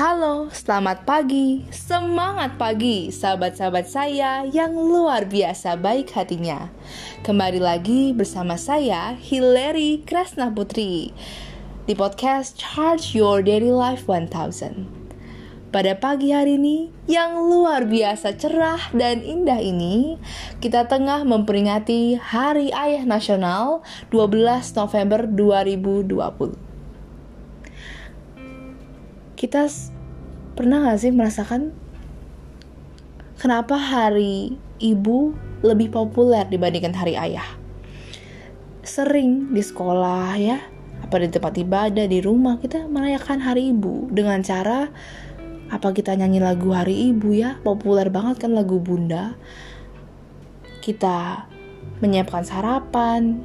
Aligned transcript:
Halo, 0.00 0.48
selamat 0.48 1.04
pagi, 1.04 1.60
semangat 1.68 2.56
pagi 2.56 3.12
sahabat-sahabat 3.12 3.84
saya 3.84 4.48
yang 4.48 4.72
luar 4.72 5.28
biasa 5.28 5.76
baik 5.76 6.16
hatinya. 6.16 6.72
Kembali 7.20 7.60
lagi 7.60 8.16
bersama 8.16 8.56
saya 8.56 9.12
Hilary 9.20 10.00
Krasna 10.08 10.48
Putri 10.48 11.12
Di 11.84 11.92
podcast 11.92 12.56
Charge 12.56 13.12
Your 13.12 13.44
Daily 13.44 13.76
Life 13.76 14.08
1000 14.08 15.68
Pada 15.68 15.92
pagi 16.00 16.32
hari 16.32 16.56
ini 16.56 16.88
yang 17.04 17.36
luar 17.36 17.84
biasa 17.84 18.40
cerah 18.40 18.80
dan 18.96 19.20
indah 19.20 19.60
ini 19.60 20.16
Kita 20.64 20.88
tengah 20.88 21.28
memperingati 21.28 22.16
Hari 22.16 22.72
Ayah 22.72 23.04
Nasional 23.04 23.84
12 24.08 24.64
November 24.80 25.28
2020 25.28 26.70
kita 29.40 29.72
pernah 30.60 30.92
gak 30.92 31.00
sih 31.00 31.08
merasakan 31.08 31.72
kenapa 33.40 33.80
hari 33.80 34.60
ibu 34.76 35.32
lebih 35.64 35.88
populer 35.88 36.44
dibandingkan 36.52 36.92
hari 36.92 37.16
ayah? 37.16 37.56
Sering 38.84 39.56
di 39.56 39.64
sekolah 39.64 40.36
ya, 40.36 40.60
apa 41.00 41.16
di 41.16 41.32
tempat 41.32 41.56
ibadah, 41.56 42.04
di 42.04 42.20
rumah 42.20 42.60
kita 42.60 42.92
merayakan 42.92 43.40
hari 43.40 43.72
ibu 43.72 44.12
dengan 44.12 44.44
cara 44.44 44.92
apa 45.72 45.96
kita 45.96 46.12
nyanyi 46.12 46.44
lagu 46.44 46.76
hari 46.76 47.08
ibu 47.08 47.32
ya, 47.32 47.56
populer 47.64 48.12
banget 48.12 48.44
kan 48.44 48.52
lagu 48.52 48.76
bunda. 48.76 49.40
Kita 50.84 51.48
menyiapkan 52.04 52.44
sarapan, 52.44 53.40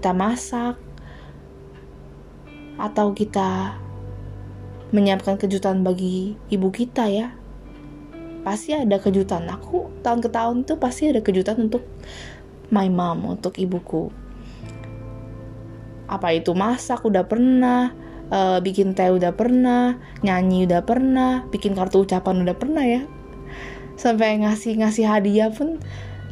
kita 0.00 0.16
masak, 0.16 0.80
atau 2.80 3.12
kita 3.12 3.76
menyiapkan 4.90 5.38
kejutan 5.38 5.82
bagi 5.86 6.34
ibu 6.50 6.68
kita 6.70 7.06
ya. 7.10 7.34
Pasti 8.42 8.74
ada 8.74 8.98
kejutan. 8.98 9.46
Aku 9.46 9.92
tahun 10.02 10.20
ke 10.24 10.28
tahun 10.32 10.56
itu 10.66 10.74
pasti 10.80 11.10
ada 11.10 11.20
kejutan 11.22 11.70
untuk 11.70 11.84
my 12.70 12.88
mom 12.90 13.38
untuk 13.38 13.58
ibuku. 13.58 14.10
Apa 16.10 16.34
itu 16.34 16.56
masak 16.58 17.06
udah 17.06 17.22
pernah 17.26 17.94
uh, 18.30 18.58
bikin 18.58 18.98
teh 18.98 19.10
udah 19.14 19.34
pernah 19.34 19.98
nyanyi 20.26 20.66
udah 20.66 20.82
pernah 20.82 21.46
bikin 21.50 21.78
kartu 21.78 22.02
ucapan 22.02 22.42
udah 22.42 22.56
pernah 22.56 22.82
ya. 22.82 23.02
Sampai 23.94 24.40
ngasih 24.40 24.80
ngasih 24.80 25.06
hadiah 25.06 25.52
pun 25.52 25.78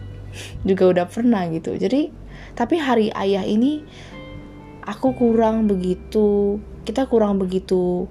juga 0.69 0.91
udah 0.91 1.07
pernah 1.07 1.47
gitu. 1.53 1.79
Jadi 1.79 2.11
tapi 2.59 2.81
hari 2.81 3.15
ayah 3.15 3.47
ini 3.47 3.87
aku 4.83 5.15
kurang 5.15 5.69
begitu 5.69 6.59
kita 6.89 7.05
kurang 7.05 7.37
begitu 7.37 8.09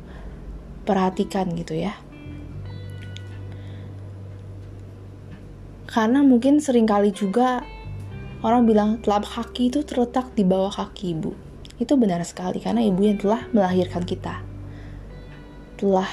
perhatikan 0.87 1.51
gitu 1.51 1.75
ya. 1.75 1.99
Karena 5.87 6.23
mungkin 6.23 6.63
sering 6.63 6.87
kali 6.87 7.11
juga 7.11 7.63
orang 8.39 8.63
bilang 8.63 8.89
telapak 9.03 9.43
kaki 9.43 9.67
itu 9.73 9.83
terletak 9.83 10.31
di 10.35 10.47
bawah 10.47 10.71
kaki 10.71 11.15
ibu. 11.19 11.35
Itu 11.75 11.99
benar 11.99 12.23
sekali 12.23 12.63
karena 12.63 12.79
ibu 12.79 13.01
yang 13.03 13.19
telah 13.19 13.43
melahirkan 13.51 14.07
kita. 14.07 14.39
Telah 15.75 16.09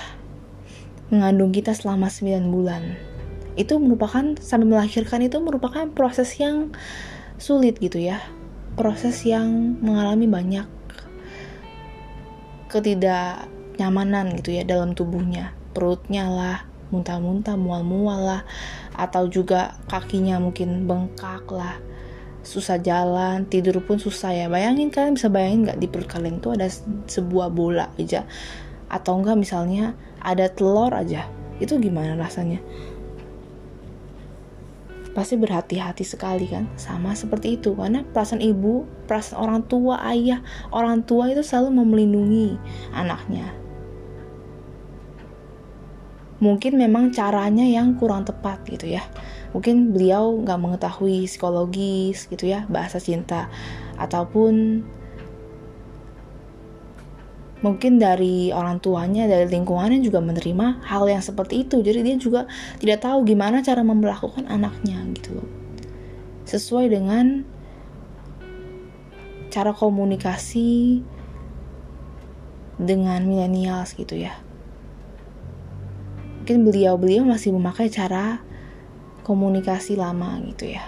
mengandung 1.15 1.55
kita 1.55 1.73
selama 1.73 2.11
9 2.11 2.51
bulan. 2.51 2.99
Itu 3.55 3.79
merupakan 3.79 4.35
sampai 4.41 4.67
melahirkan 4.67 5.23
itu 5.23 5.39
merupakan 5.39 5.87
proses 5.95 6.35
yang 6.43 6.75
sulit 7.39 7.79
gitu 7.79 8.03
ya. 8.03 8.19
Proses 8.75 9.23
yang 9.23 9.79
mengalami 9.79 10.27
banyak 10.27 10.67
ketidak 12.75 13.47
nyamanan 13.81 14.35
gitu 14.39 14.55
ya 14.55 14.63
dalam 14.63 14.93
tubuhnya. 14.93 15.55
Perutnya 15.75 16.31
lah 16.31 16.59
muntah-muntah 16.95 17.59
mual-mual 17.59 18.21
lah 18.23 18.43
atau 18.95 19.27
juga 19.27 19.75
kakinya 19.91 20.39
mungkin 20.39 20.87
bengkak 20.87 21.43
lah 21.51 21.75
susah 22.45 22.77
jalan 22.79 23.49
tidur 23.49 23.81
pun 23.81 23.97
susah 23.97 24.37
ya. 24.37 24.47
Bayangin 24.53 24.93
kalian 24.93 25.17
bisa 25.17 25.33
bayangin 25.33 25.65
nggak 25.67 25.81
di 25.81 25.89
perut 25.89 26.07
kalian 26.07 26.39
tuh 26.39 26.55
ada 26.55 26.69
sebuah 27.09 27.51
bola 27.51 27.91
aja? 27.97 28.29
Atau 28.93 29.19
enggak 29.19 29.41
misalnya 29.41 29.97
ada 30.21 30.47
telur 30.53 30.93
aja? 30.93 31.27
Itu 31.59 31.81
gimana 31.81 32.15
rasanya? 32.21 32.61
Pasti 35.17 35.41
berhati-hati 35.41 36.05
sekali 36.05 36.45
kan? 36.51 36.69
Sama 36.77 37.17
seperti 37.17 37.57
itu 37.57 37.73
karena 37.73 38.05
perasaan 38.05 38.45
ibu 38.45 38.85
perasaan 39.09 39.41
orang 39.41 39.61
tua 39.65 40.05
ayah 40.13 40.45
orang 40.69 41.03
tua 41.03 41.33
itu 41.33 41.41
selalu 41.41 41.81
memelindungi 41.81 42.61
anaknya 42.93 43.64
mungkin 46.43 46.79
memang 46.79 47.15
caranya 47.15 47.63
yang 47.63 47.95
kurang 47.99 48.27
tepat 48.27 48.63
gitu 48.67 48.91
ya. 48.91 49.03
Mungkin 49.55 49.95
beliau 49.95 50.43
nggak 50.43 50.59
mengetahui 50.59 51.31
psikologis 51.31 52.27
gitu 52.27 52.51
ya 52.51 52.67
bahasa 52.67 52.99
cinta. 52.99 53.47
Ataupun 53.95 54.83
mungkin 57.65 57.97
dari 57.97 58.53
orang 58.53 58.83
tuanya 58.83 59.25
dari 59.25 59.49
lingkungannya 59.49 60.05
juga 60.05 60.21
menerima 60.21 60.85
hal 60.85 61.07
yang 61.07 61.23
seperti 61.23 61.65
itu. 61.65 61.81
Jadi 61.81 62.01
dia 62.03 62.17
juga 62.19 62.41
tidak 62.83 63.07
tahu 63.07 63.25
gimana 63.25 63.63
cara 63.63 63.81
memperlakukan 63.87 64.51
anaknya 64.51 65.01
gitu 65.17 65.41
sesuai 66.45 66.93
dengan 66.93 67.43
cara 69.49 69.73
komunikasi 69.73 71.01
dengan 72.77 73.25
milenials 73.25 73.97
gitu 73.97 74.19
ya 74.19 74.44
mungkin 76.45 76.61
beliau-beliau 76.61 77.25
masih 77.25 77.57
memakai 77.57 77.89
cara 77.89 78.45
komunikasi 79.25 79.97
lama 79.97 80.37
gitu 80.45 80.77
ya. 80.77 80.85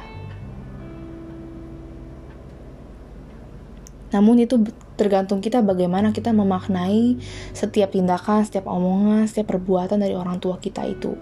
Namun 4.12 4.44
itu 4.44 4.60
tergantung 5.00 5.40
kita 5.40 5.64
bagaimana 5.64 6.12
kita 6.12 6.36
memaknai 6.36 7.16
setiap 7.56 7.96
tindakan, 7.96 8.44
setiap 8.44 8.68
omongan, 8.68 9.24
setiap 9.24 9.56
perbuatan 9.56 10.04
dari 10.04 10.12
orang 10.12 10.44
tua 10.44 10.60
kita 10.60 10.84
itu. 10.84 11.16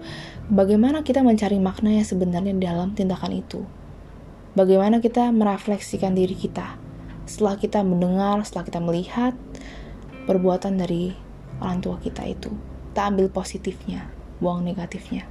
Bagaimana 0.51 0.99
kita 1.07 1.23
mencari 1.23 1.55
makna 1.63 1.95
yang 1.95 2.03
sebenarnya 2.03 2.51
dalam 2.59 2.91
tindakan 2.91 3.39
itu. 3.39 3.63
Bagaimana 4.51 4.99
kita 4.99 5.31
merefleksikan 5.31 6.11
diri 6.11 6.35
kita 6.35 6.75
setelah 7.23 7.55
kita 7.55 7.87
mendengar, 7.87 8.43
setelah 8.43 8.67
kita 8.67 8.83
melihat 8.83 9.31
perbuatan 10.27 10.75
dari 10.75 11.15
orang 11.63 11.79
tua 11.79 11.95
kita 12.03 12.27
itu. 12.27 12.51
Kita 12.91 13.07
ambil 13.07 13.31
positifnya 13.31 14.14
buang 14.39 14.63
negatifnya. 14.65 15.27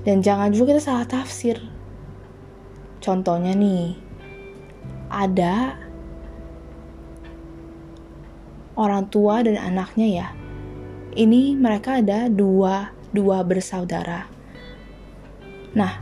Dan 0.00 0.24
jangan 0.24 0.48
juga 0.50 0.74
kita 0.74 0.82
salah 0.82 1.06
tafsir. 1.06 1.60
Contohnya 3.04 3.52
nih, 3.52 3.96
ada 5.12 5.76
orang 8.80 9.08
tua 9.12 9.44
dan 9.44 9.60
anaknya 9.60 10.08
ya. 10.08 10.28
Ini 11.12 11.58
mereka 11.58 12.00
ada 12.00 12.30
dua 12.32 12.94
dua 13.10 13.42
bersaudara. 13.42 14.30
Nah, 15.74 16.00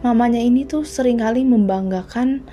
mamanya 0.00 0.40
ini 0.40 0.64
tuh 0.64 0.82
sering 0.82 1.20
kali 1.20 1.44
membanggakan 1.44 2.44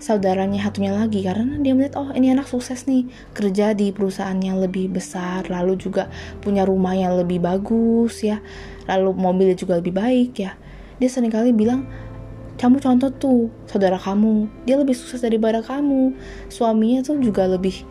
saudaranya 0.00 0.64
satunya 0.64 0.96
lagi 0.96 1.20
karena 1.22 1.60
dia 1.60 1.76
melihat 1.76 2.00
oh 2.00 2.10
ini 2.16 2.32
anak 2.32 2.48
sukses 2.48 2.88
nih 2.88 3.06
kerja 3.36 3.76
di 3.76 3.92
perusahaan 3.92 4.36
yang 4.40 4.58
lebih 4.58 4.90
besar 4.90 5.46
lalu 5.46 5.76
juga 5.76 6.08
punya 6.40 6.64
rumah 6.64 6.96
yang 6.96 7.14
lebih 7.20 7.38
bagus 7.38 8.24
ya 8.24 8.40
lalu 8.88 9.14
mobilnya 9.14 9.56
juga 9.56 9.78
lebih 9.78 9.94
baik 9.94 10.32
ya 10.40 10.56
dia 10.96 11.08
sering 11.08 11.30
kali 11.30 11.52
bilang 11.52 11.84
kamu 12.56 12.80
contoh 12.80 13.08
tuh 13.12 13.40
saudara 13.68 13.96
kamu 13.96 14.48
dia 14.68 14.76
lebih 14.76 14.92
sukses 14.92 15.20
daripada 15.20 15.64
kamu 15.64 16.16
suaminya 16.52 17.00
tuh 17.04 17.20
juga 17.20 17.48
lebih 17.48 17.84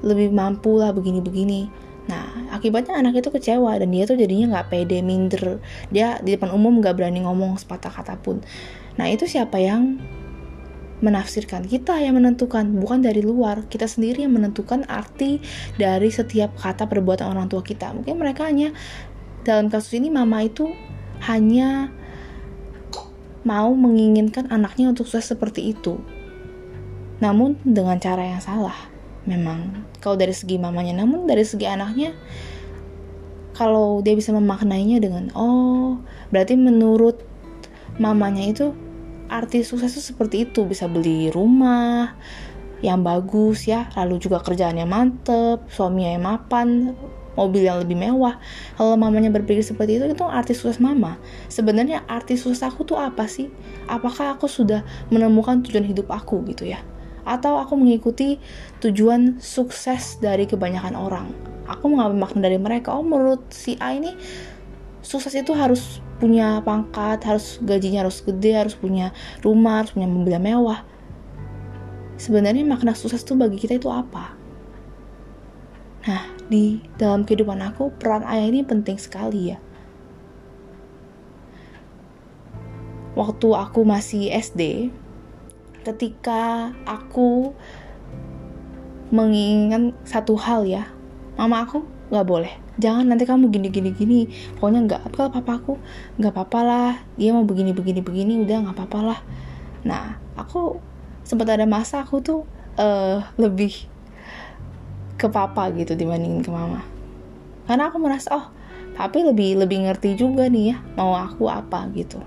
lebih 0.00 0.32
mampu 0.32 0.80
lah 0.80 0.92
begini-begini 0.96 1.68
Nah, 2.10 2.50
akibatnya 2.50 2.98
anak 2.98 3.22
itu 3.22 3.30
kecewa 3.30 3.78
dan 3.78 3.94
dia 3.94 4.02
tuh 4.02 4.18
jadinya 4.18 4.58
nggak 4.58 4.66
pede, 4.66 4.98
minder. 4.98 5.62
Dia 5.94 6.18
di 6.18 6.34
depan 6.34 6.50
umum 6.50 6.82
nggak 6.82 6.98
berani 6.98 7.22
ngomong 7.22 7.54
sepatah 7.54 7.94
kata 7.94 8.18
pun. 8.18 8.42
Nah, 8.98 9.06
itu 9.06 9.30
siapa 9.30 9.62
yang 9.62 10.02
menafsirkan, 11.00 11.64
kita 11.64 11.96
yang 12.00 12.20
menentukan, 12.20 12.68
bukan 12.76 13.00
dari 13.00 13.24
luar. 13.24 13.64
Kita 13.68 13.88
sendiri 13.88 14.24
yang 14.24 14.36
menentukan 14.36 14.84
arti 14.88 15.40
dari 15.80 16.12
setiap 16.12 16.56
kata 16.56 16.84
perbuatan 16.86 17.28
orang 17.32 17.48
tua 17.48 17.64
kita. 17.64 17.92
Mungkin 17.96 18.20
mereka 18.20 18.48
hanya 18.48 18.76
dalam 19.42 19.72
kasus 19.72 19.96
ini 19.96 20.12
mama 20.12 20.44
itu 20.44 20.68
hanya 21.24 21.88
mau 23.44 23.72
menginginkan 23.72 24.52
anaknya 24.52 24.92
untuk 24.92 25.08
sukses 25.08 25.32
seperti 25.32 25.72
itu. 25.72 25.96
Namun 27.24 27.56
dengan 27.64 27.96
cara 27.96 28.24
yang 28.24 28.40
salah. 28.44 28.76
Memang 29.28 29.84
kalau 30.00 30.16
dari 30.16 30.32
segi 30.32 30.56
mamanya, 30.56 31.04
namun 31.04 31.28
dari 31.28 31.44
segi 31.44 31.68
anaknya 31.68 32.16
kalau 33.52 34.00
dia 34.00 34.16
bisa 34.16 34.32
memaknainya 34.32 34.96
dengan 35.04 35.28
oh, 35.36 36.00
berarti 36.32 36.56
menurut 36.56 37.20
mamanya 38.00 38.48
itu 38.48 38.72
arti 39.30 39.62
sukses 39.62 39.94
itu 39.94 40.02
seperti 40.02 40.50
itu 40.50 40.66
bisa 40.66 40.90
beli 40.90 41.30
rumah 41.30 42.18
yang 42.82 43.04
bagus 43.04 43.68
ya, 43.68 43.92
lalu 43.94 44.18
juga 44.18 44.40
kerjaannya 44.42 44.88
mantep, 44.88 45.68
suaminya 45.68 46.10
yang 46.16 46.24
mapan, 46.24 46.68
mobil 47.38 47.62
yang 47.64 47.78
lebih 47.80 47.96
mewah. 47.96 48.40
Kalau 48.74 48.96
mamanya 48.96 49.28
berpikir 49.30 49.62
seperti 49.62 50.00
itu, 50.00 50.04
itu 50.10 50.24
arti 50.26 50.56
sukses 50.56 50.80
mama. 50.80 51.20
Sebenarnya 51.52 52.08
arti 52.08 52.34
sukses 52.40 52.64
aku 52.64 52.88
tuh 52.88 52.98
apa 52.98 53.28
sih? 53.28 53.52
Apakah 53.86 54.36
aku 54.36 54.48
sudah 54.48 54.82
menemukan 55.12 55.60
tujuan 55.64 55.84
hidup 55.84 56.08
aku 56.08 56.40
gitu 56.50 56.66
ya? 56.68 56.80
Atau 57.28 57.60
aku 57.60 57.76
mengikuti 57.76 58.40
tujuan 58.80 59.38
sukses 59.38 60.16
dari 60.18 60.48
kebanyakan 60.48 60.96
orang? 60.96 61.26
Aku 61.68 61.86
mengambil 61.86 62.26
makna 62.26 62.48
dari 62.48 62.58
mereka. 62.58 62.96
Oh, 62.96 63.04
menurut 63.04 63.52
si 63.52 63.76
A 63.78 63.92
ini 63.94 64.16
sukses 65.04 65.36
itu 65.36 65.52
harus 65.52 66.00
punya 66.20 66.60
pangkat, 66.60 67.24
harus 67.24 67.56
gajinya 67.64 68.04
harus 68.04 68.20
gede, 68.20 68.52
harus 68.52 68.76
punya 68.76 69.16
rumah, 69.40 69.80
harus 69.80 69.96
punya 69.96 70.06
mobil 70.06 70.36
mewah 70.36 70.84
sebenarnya 72.20 72.68
makna 72.68 72.92
sukses 72.92 73.24
itu 73.24 73.32
bagi 73.32 73.56
kita 73.56 73.80
itu 73.80 73.88
apa? 73.88 74.36
Nah, 76.04 76.28
di 76.52 76.84
dalam 77.00 77.24
kehidupan 77.24 77.64
aku, 77.64 77.96
peran 77.96 78.28
ayah 78.28 78.44
ini 78.44 78.60
penting 78.60 79.00
sekali 79.00 79.56
ya. 79.56 79.58
Waktu 83.16 83.48
aku 83.56 83.88
masih 83.88 84.28
SD, 84.28 84.92
ketika 85.80 86.72
aku 86.84 87.56
menginginkan 89.08 89.96
satu 90.04 90.36
hal 90.36 90.68
ya, 90.68 90.92
mama 91.40 91.64
aku 91.64 91.84
nggak 92.12 92.28
boleh. 92.28 92.52
Jangan 92.80 93.04
nanti 93.04 93.28
kamu 93.28 93.52
gini 93.52 93.68
gini 93.68 93.90
gini. 93.92 94.20
Pokoknya 94.56 94.80
nggak. 94.88 95.00
Kalau 95.12 95.28
papa 95.28 95.60
aku 95.60 95.76
nggak 96.16 96.32
apa-apa 96.32 96.60
lah. 96.64 96.92
Dia 97.20 97.36
mau 97.36 97.44
begini 97.44 97.76
begini 97.76 98.00
begini 98.00 98.40
udah 98.40 98.56
nggak 98.64 98.76
apa-apa 98.80 98.98
lah. 99.04 99.20
Nah, 99.84 100.16
aku 100.40 100.80
sempat 101.30 101.46
ada 101.52 101.68
masa 101.68 102.02
aku 102.02 102.18
tuh 102.24 102.40
uh, 102.80 103.22
lebih 103.36 103.86
ke 105.20 105.28
papa 105.28 105.68
gitu 105.76 105.92
dibandingin 105.92 106.40
ke 106.40 106.48
mama 106.48 106.80
karena 107.68 107.92
aku 107.92 108.00
merasa 108.00 108.28
oh 108.32 108.46
papi 108.96 109.20
lebih 109.22 109.60
lebih 109.60 109.84
ngerti 109.84 110.16
juga 110.16 110.48
nih 110.48 110.74
ya 110.74 110.76
mau 110.96 111.12
aku 111.12 111.46
apa 111.46 111.86
gitu 111.92 112.18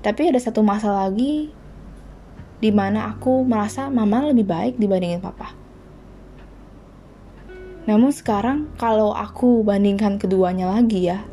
tapi 0.00 0.32
ada 0.32 0.40
satu 0.40 0.64
masa 0.64 0.90
lagi 0.90 1.52
di 2.58 2.70
mana 2.72 3.12
aku 3.12 3.44
merasa 3.44 3.92
mama 3.92 4.32
lebih 4.32 4.48
baik 4.48 4.74
dibandingin 4.80 5.20
papa 5.20 5.52
namun 7.84 8.10
sekarang 8.12 8.72
kalau 8.80 9.12
aku 9.12 9.60
bandingkan 9.60 10.16
keduanya 10.16 10.72
lagi 10.72 11.08
ya 11.08 11.24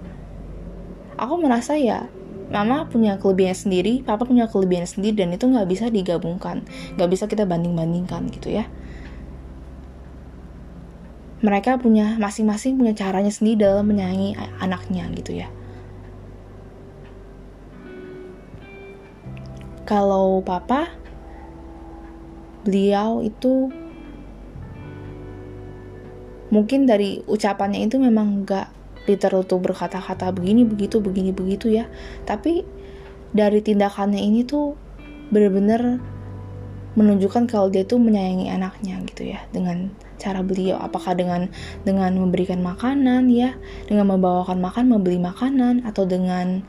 aku 1.21 1.38
merasa 1.38 1.77
ya 1.77 2.09
mama 2.51 2.83
punya 2.92 3.15
kelebihan 3.15 3.56
sendiri, 3.56 4.03
papa 4.03 4.27
punya 4.27 4.45
kelebihan 4.51 4.83
sendiri 4.83 5.24
dan 5.24 5.31
itu 5.31 5.48
nggak 5.48 5.65
bisa 5.71 5.88
digabungkan, 5.88 6.68
nggak 7.00 7.09
bisa 7.09 7.25
kita 7.25 7.48
banding-bandingkan 7.48 8.27
gitu 8.27 8.51
ya. 8.51 8.68
Mereka 11.42 11.81
punya 11.81 12.19
masing-masing 12.21 12.77
punya 12.77 12.94
caranya 12.94 13.31
sendiri 13.33 13.65
dalam 13.65 13.88
menyayangi 13.89 14.38
anaknya 14.62 15.09
gitu 15.15 15.42
ya. 15.42 15.47
Kalau 19.88 20.44
papa, 20.45 20.94
beliau 22.62 23.25
itu 23.25 23.74
mungkin 26.51 26.86
dari 26.86 27.24
ucapannya 27.25 27.88
itu 27.88 27.98
memang 27.98 28.44
nggak 28.44 28.68
literal 29.09 29.42
tuh 29.48 29.57
berkata-kata 29.57 30.30
begini 30.36 30.68
begitu 30.68 31.01
begini 31.01 31.31
begitu 31.33 31.71
ya. 31.71 31.89
Tapi 32.27 32.62
dari 33.31 33.63
tindakannya 33.63 34.19
ini 34.19 34.44
tuh 34.45 34.75
bener-bener 35.31 36.03
menunjukkan 36.92 37.48
kalau 37.48 37.71
dia 37.71 37.88
tuh 37.88 38.03
menyayangi 38.03 38.51
anaknya 38.51 39.00
gitu 39.07 39.31
ya 39.31 39.39
dengan 39.56 39.95
cara 40.19 40.44
beliau. 40.44 40.77
Apakah 40.77 41.15
dengan 41.15 41.48
dengan 41.88 42.12
memberikan 42.19 42.59
makanan 42.59 43.31
ya 43.31 43.56
dengan 43.88 44.12
membawakan 44.12 44.59
makan 44.59 44.92
membeli 44.92 45.18
makanan 45.18 45.88
atau 45.88 46.04
dengan 46.04 46.62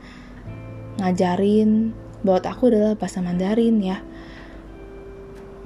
ngajarin 1.03 1.91
buat 2.23 2.47
aku 2.47 2.71
adalah 2.71 2.95
bahasa 2.95 3.19
Mandarin 3.19 3.83
ya. 3.83 3.99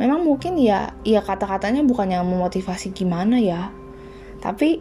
Memang 0.02 0.26
mungkin 0.26 0.58
ya 0.58 0.98
ya 1.06 1.22
kata-katanya 1.22 1.86
bukan 1.86 2.10
yang 2.10 2.26
memotivasi 2.26 2.94
gimana 2.98 3.38
ya 3.38 3.70
tapi 4.40 4.80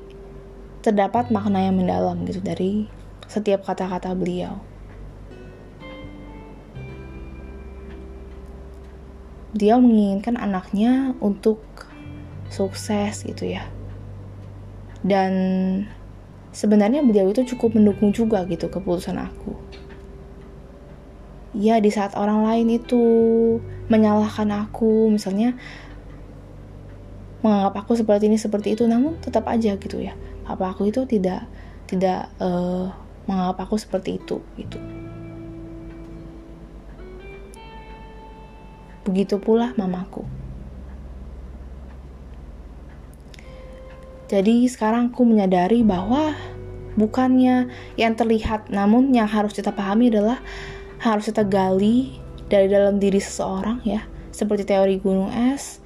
terdapat 0.84 1.34
makna 1.34 1.66
yang 1.66 1.82
mendalam 1.82 2.22
gitu 2.28 2.38
dari 2.38 2.86
setiap 3.26 3.66
kata-kata 3.66 4.14
beliau. 4.14 4.62
Dia 9.56 9.80
menginginkan 9.80 10.36
anaknya 10.36 11.16
untuk 11.18 11.64
sukses 12.52 13.24
gitu 13.24 13.50
ya. 13.50 13.66
Dan 15.02 15.32
sebenarnya 16.52 17.02
beliau 17.02 17.32
itu 17.32 17.42
cukup 17.56 17.76
mendukung 17.76 18.12
juga 18.12 18.44
gitu 18.46 18.68
keputusan 18.68 19.16
aku. 19.16 19.56
Ya 21.56 21.80
di 21.80 21.88
saat 21.88 22.12
orang 22.14 22.44
lain 22.44 22.68
itu 22.76 23.02
menyalahkan 23.88 24.68
aku 24.68 25.08
misalnya 25.08 25.56
menganggap 27.46 27.86
aku 27.86 27.94
seperti 27.94 28.26
ini 28.26 28.34
seperti 28.42 28.74
itu 28.74 28.90
namun 28.90 29.14
tetap 29.22 29.46
aja 29.46 29.78
gitu 29.78 30.02
ya. 30.02 30.18
Apa 30.42 30.74
aku 30.74 30.90
itu 30.90 31.06
tidak 31.06 31.46
tidak 31.86 32.26
uh, 32.42 32.90
menganggap 33.30 33.70
aku 33.70 33.78
seperti 33.78 34.18
itu 34.18 34.42
gitu. 34.58 34.82
Begitu 39.06 39.38
pula 39.38 39.70
mamaku. 39.78 40.26
Jadi 44.26 44.66
sekarang 44.66 45.14
aku 45.14 45.22
menyadari 45.22 45.86
bahwa 45.86 46.34
bukannya 46.98 47.70
yang 47.94 48.18
terlihat 48.18 48.74
namun 48.74 49.14
yang 49.14 49.30
harus 49.30 49.54
kita 49.54 49.70
pahami 49.70 50.10
adalah 50.10 50.42
harus 50.98 51.30
kita 51.30 51.46
gali 51.46 52.18
dari 52.50 52.66
dalam 52.66 52.98
diri 52.98 53.22
seseorang 53.22 53.86
ya. 53.86 54.02
Seperti 54.34 54.66
teori 54.66 54.98
gunung 54.98 55.30
es 55.54 55.78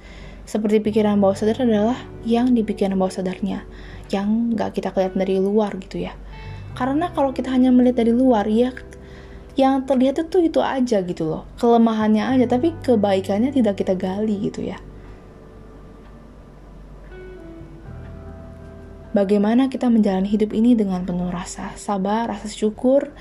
seperti 0.51 0.83
pikiran 0.83 1.15
bawah 1.23 1.31
sadar 1.31 1.63
adalah 1.63 1.95
yang 2.27 2.51
di 2.51 2.59
pikiran 2.59 2.99
bawah 2.99 3.23
sadarnya 3.23 3.63
yang 4.11 4.51
nggak 4.51 4.75
kita 4.75 4.91
kelihatan 4.91 5.23
dari 5.23 5.39
luar 5.39 5.71
gitu 5.79 6.03
ya 6.03 6.11
karena 6.75 7.07
kalau 7.15 7.31
kita 7.31 7.55
hanya 7.55 7.71
melihat 7.71 8.03
dari 8.03 8.11
luar 8.11 8.43
ya 8.51 8.75
yang 9.55 9.87
terlihat 9.87 10.27
itu 10.27 10.51
itu 10.51 10.59
aja 10.59 10.99
gitu 11.07 11.23
loh 11.23 11.47
kelemahannya 11.55 12.35
aja 12.35 12.51
tapi 12.51 12.75
kebaikannya 12.83 13.55
tidak 13.55 13.79
kita 13.79 13.95
gali 13.95 14.51
gitu 14.51 14.67
ya 14.67 14.75
Bagaimana 19.11 19.67
kita 19.67 19.91
menjalani 19.91 20.23
hidup 20.31 20.55
ini 20.55 20.71
dengan 20.71 21.03
penuh 21.03 21.27
rasa 21.35 21.75
sabar, 21.75 22.31
rasa 22.31 22.47
syukur, 22.47 23.11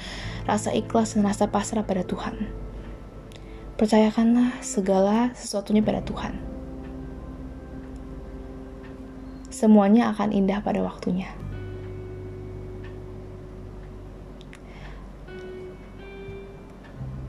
rasa 0.46 0.70
ikhlas, 0.70 1.18
dan 1.18 1.26
rasa 1.26 1.50
pasrah 1.50 1.82
pada 1.82 2.06
Tuhan. 2.06 2.46
Percayakanlah 3.74 4.62
segala 4.62 5.34
sesuatunya 5.34 5.82
pada 5.82 5.98
Tuhan. 6.06 6.49
Semuanya 9.60 10.16
akan 10.16 10.32
indah 10.32 10.64
pada 10.64 10.80
waktunya. 10.80 11.28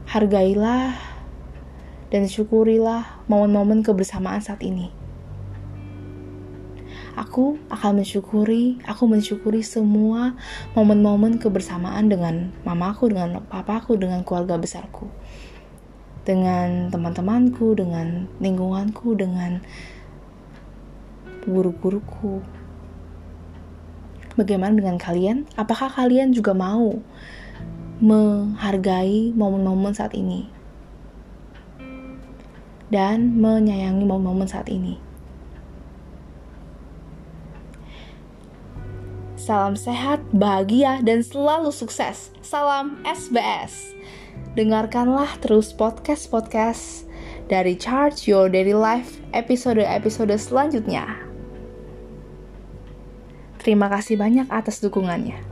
Hargailah 0.07 0.95
dan 2.07 2.31
syukurilah 2.31 3.19
momen-momen 3.27 3.83
kebersamaan 3.83 4.39
saat 4.39 4.63
ini. 4.63 4.95
Aku 7.19 7.59
akan 7.67 7.99
mensyukuri, 7.99 8.79
aku 8.87 9.03
mensyukuri 9.03 9.59
semua 9.59 10.31
momen-momen 10.79 11.35
kebersamaan 11.35 12.07
dengan 12.07 12.55
mamaku, 12.63 13.11
dengan 13.11 13.43
papaku, 13.43 13.99
dengan 13.99 14.23
keluarga 14.23 14.55
besarku. 14.55 15.11
Dengan 16.23 16.87
teman-temanku, 16.87 17.75
dengan 17.75 18.31
lingkunganku, 18.39 19.19
dengan 19.19 19.59
guru-guruku. 21.45 22.41
Bagaimana 24.39 24.77
dengan 24.77 24.95
kalian? 24.95 25.43
Apakah 25.59 25.91
kalian 25.91 26.31
juga 26.31 26.55
mau 26.55 27.01
menghargai 27.99 29.35
momen-momen 29.35 29.93
saat 29.93 30.15
ini? 30.15 30.47
Dan 32.91 33.39
menyayangi 33.39 34.03
momen-momen 34.03 34.47
saat 34.47 34.67
ini. 34.67 34.99
Salam 39.41 39.73
sehat, 39.73 40.21
bahagia, 40.31 41.01
dan 41.01 41.25
selalu 41.25 41.73
sukses. 41.73 42.29
Salam 42.45 43.01
SBS. 43.01 43.97
Dengarkanlah 44.53 45.39
terus 45.41 45.73
podcast-podcast 45.73 47.09
dari 47.49 47.73
Charge 47.73 48.29
Your 48.29 48.47
Daily 48.51 48.77
Life 48.77 49.17
episode-episode 49.33 50.35
selanjutnya. 50.37 51.30
Terima 53.61 53.93
kasih 53.93 54.17
banyak 54.17 54.49
atas 54.49 54.81
dukungannya. 54.81 55.50